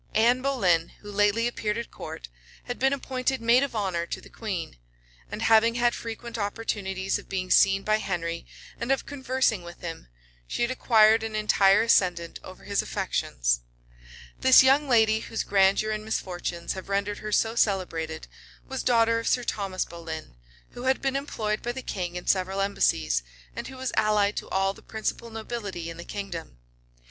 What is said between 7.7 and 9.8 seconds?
by Henry, and of conversing